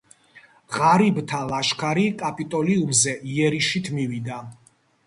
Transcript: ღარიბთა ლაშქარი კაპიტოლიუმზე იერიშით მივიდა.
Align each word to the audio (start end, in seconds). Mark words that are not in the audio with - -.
ღარიბთა 0.77 1.41
ლაშქარი 1.51 2.07
კაპიტოლიუმზე 2.23 3.15
იერიშით 3.35 3.95
მივიდა. 4.01 4.43